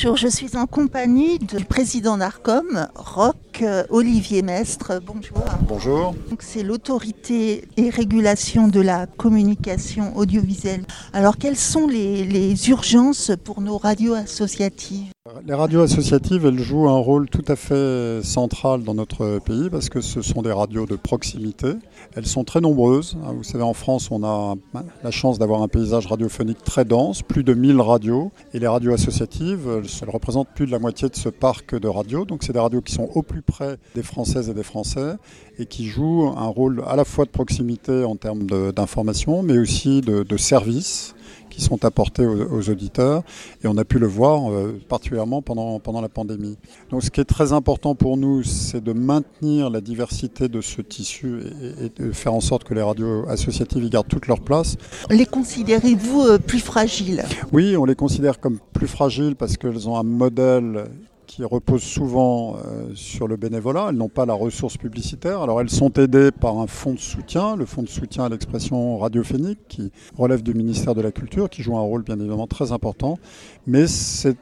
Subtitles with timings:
[0.00, 5.00] Bonjour, je suis en compagnie du président d'ARCOM, Roch euh, Olivier Mestre.
[5.04, 5.44] Bonjour.
[5.62, 6.14] Bonjour.
[6.30, 10.84] Donc, C'est l'autorité et régulation de la communication audiovisuelle.
[11.12, 15.10] Alors quelles sont les, les urgences pour nos radios associatives?
[15.46, 19.88] Les radios associatives, elles jouent un rôle tout à fait central dans notre pays parce
[19.88, 21.74] que ce sont des radios de proximité.
[22.14, 23.16] Elles sont très nombreuses.
[23.34, 24.54] Vous savez, en France, on a
[25.02, 28.30] la chance d'avoir un paysage radiophonique très dense, plus de 1000 radios.
[28.54, 32.24] Et les radios associatives, elles représentent plus de la moitié de ce parc de radios.
[32.24, 35.16] Donc c'est des radios qui sont au plus près des Françaises et des Français
[35.58, 40.00] et qui jouent un rôle à la fois de proximité en termes d'information, mais aussi
[40.00, 41.14] de, de service
[41.50, 43.22] qui sont apportés aux, aux, auditeurs.
[43.62, 46.56] Et on a pu le voir euh, particulièrement pendant, pendant la pandémie.
[46.90, 50.82] Donc ce qui est très important pour nous, c'est de maintenir la diversité de ce
[50.82, 54.40] tissu et, et, de faire en sorte que les radios associatives y gardent toute leur
[54.40, 54.76] place.
[55.10, 57.24] Les considérez-vous euh, plus fragiles?
[57.52, 60.84] Oui, on les considère comme plus fragiles parce qu'elles ont un modèle
[61.28, 63.88] qui reposent souvent euh, sur le bénévolat.
[63.90, 65.42] Elles n'ont pas la ressource publicitaire.
[65.42, 68.98] Alors elles sont aidées par un fonds de soutien, le fonds de soutien à l'expression
[68.98, 72.72] radiophonique, qui relève du ministère de la Culture, qui joue un rôle bien évidemment très
[72.72, 73.18] important.
[73.66, 74.36] Mais c'est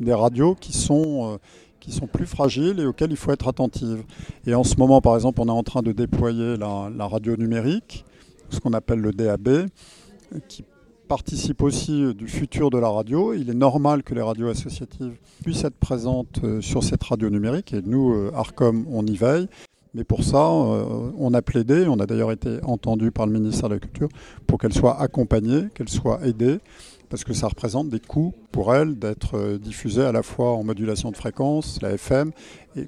[0.00, 1.34] des radios qui sont...
[1.34, 1.36] Euh,
[1.78, 4.02] qui sont plus fragiles et auxquelles il faut être attentive.
[4.44, 7.36] Et en ce moment, par exemple, on est en train de déployer la, la radio
[7.36, 8.04] numérique,
[8.50, 9.68] ce qu'on appelle le DAB,
[10.48, 10.64] qui
[11.06, 13.32] participe aussi du futur de la radio.
[13.34, 17.82] Il est normal que les radios associatives puissent être présentes sur cette radio numérique et
[17.82, 19.48] nous, ARCOM, on y veille.
[19.94, 23.74] Mais pour ça, on a plaidé, on a d'ailleurs été entendu par le ministère de
[23.74, 24.08] la Culture
[24.46, 26.58] pour qu'elles soient accompagnées, qu'elles soient aidées,
[27.08, 31.10] parce que ça représente des coûts pour elles d'être diffusées à la fois en modulation
[31.10, 32.32] de fréquence, la FM,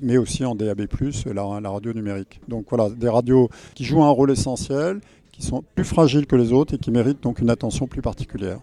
[0.03, 0.87] mais aussi en DAB+,
[1.27, 2.41] la, la radio numérique.
[2.47, 5.01] Donc voilà, des radios qui jouent un rôle essentiel,
[5.39, 8.59] qui sont plus fragiles que les autres et qui méritent donc une attention plus particulière.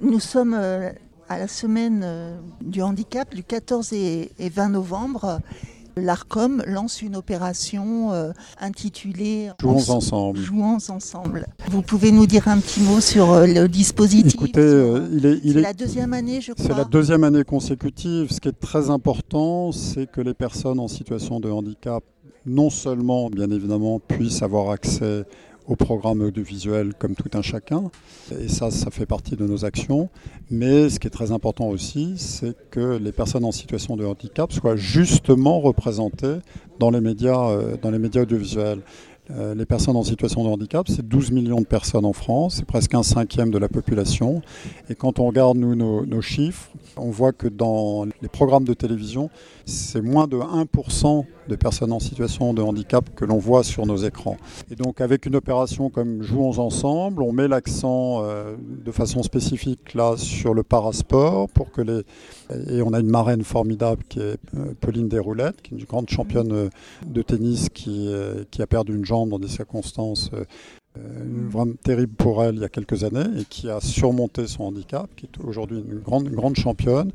[0.00, 2.06] Nous sommes à la semaine
[2.62, 5.40] du handicap du 14 et 20 novembre.
[5.96, 10.38] L'ARCOM lance une opération euh, intitulée Jouons ensemble.
[10.38, 11.46] Jouons ensemble.
[11.68, 15.40] Vous pouvez nous dire un petit mot sur euh, le dispositif Écoutez, euh, il est,
[15.42, 16.64] il est est la deuxième année, je crois.
[16.64, 18.30] C'est la deuxième année consécutive.
[18.30, 22.04] Ce qui est très important, c'est que les personnes en situation de handicap,
[22.46, 25.24] non seulement, bien évidemment, puissent avoir accès
[25.70, 27.84] au programme audiovisuel comme tout un chacun.
[28.38, 30.10] Et ça, ça fait partie de nos actions.
[30.50, 34.52] Mais ce qui est très important aussi, c'est que les personnes en situation de handicap
[34.52, 36.38] soient justement représentées
[36.80, 38.80] dans les médias, dans les médias audiovisuels.
[39.56, 42.94] Les personnes en situation de handicap, c'est 12 millions de personnes en France, c'est presque
[42.94, 44.42] un cinquième de la population.
[44.88, 49.30] Et quand on regarde nous, nos, chiffres, on voit que dans les programmes de télévision,
[49.64, 53.96] c'est moins de 1% de personnes en situation de handicap que l'on voit sur nos
[53.96, 54.36] écrans.
[54.70, 59.94] Et donc avec une opération comme Jouons ensemble, on met l'accent euh, de façon spécifique
[59.94, 62.02] là sur le parasport pour que les
[62.68, 64.38] et on a une marraine formidable qui est
[64.80, 66.70] Pauline Desroulettes, qui est une grande championne
[67.06, 70.30] de tennis qui, euh, qui a perdu une jambe dans des circonstances
[70.98, 71.02] euh,
[71.48, 75.08] vraiment terrible pour elle il y a quelques années et qui a surmonté son handicap,
[75.14, 77.12] qui est aujourd'hui une grande, championne.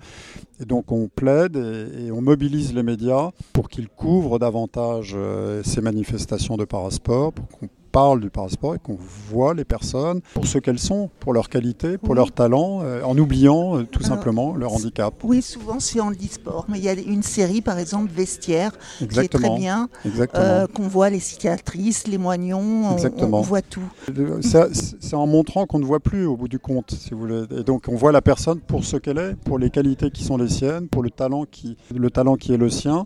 [0.61, 5.81] Et donc on plaide et, on mobilise les médias pour qu'ils couvrent davantage euh, ces
[5.81, 7.47] manifestations de parasport, pour
[7.95, 8.97] parle du parasport et qu'on
[9.29, 12.17] voit les personnes pour ce qu'elles sont, pour leur qualité, pour oui.
[12.17, 15.13] leur talent, euh, en oubliant euh, tout Alors, simplement leur handicap.
[15.23, 19.39] Oui, souvent c'est handisport, mais il y a une série par exemple Vestiaire Exactement.
[19.39, 19.89] qui est très bien,
[20.35, 23.37] euh, qu'on voit les cicatrices, les moignons, Exactement.
[23.37, 23.89] On, on voit tout.
[24.41, 27.43] C'est en montrant qu'on ne voit plus au bout du compte, si vous voulez.
[27.57, 30.35] Et donc on voit la personne pour ce qu'elle est, pour les qualités qui sont
[30.35, 33.05] les siennes, pour le talent qui, le talent qui est le sien.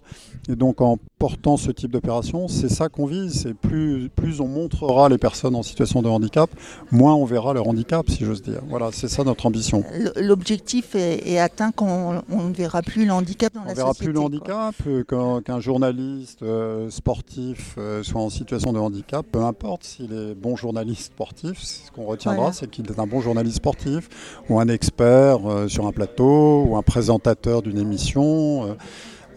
[0.50, 3.42] Et donc en portant ce type d'opération, c'est ça qu'on vise.
[3.44, 6.50] C'est plus, plus on montrera les personnes en situation de handicap,
[6.92, 8.62] moins on verra leur handicap, si j'ose dire.
[8.70, 9.84] Voilà, c'est ça notre ambition.
[10.16, 13.84] L'objectif est, est, atteint quand on, ne verra plus le handicap dans on la société.
[13.84, 18.80] On verra plus le handicap, qu'un qu journaliste euh, sportif euh, soit en situation de
[18.80, 22.54] handicap, peu importe s'il est bon journaliste sportif, ce qu'on retiendra, voilà.
[22.54, 26.78] c'est qu'il est un bon journaliste sportif, ou un expert euh, sur un plateau, ou
[26.78, 28.78] un présentateur d'une émission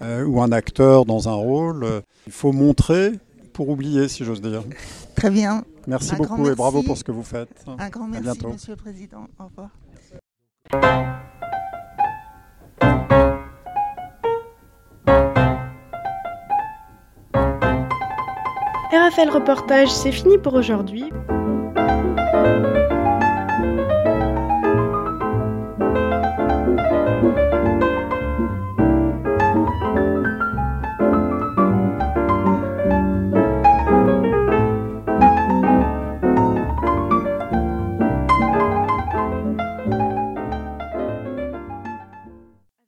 [0.03, 1.85] euh, ou un acteur dans un rôle.
[1.85, 3.13] Euh, il faut montrer
[3.53, 4.63] pour oublier, si j'ose dire.
[5.17, 5.65] Très bien.
[5.87, 7.49] Merci beaucoup et bravo pour ce que vous faites.
[7.79, 8.49] Un grand merci, bientôt.
[8.53, 9.27] Monsieur le Président.
[9.39, 9.71] Au revoir.
[18.93, 21.11] RFL Reportage, c'est fini pour aujourd'hui.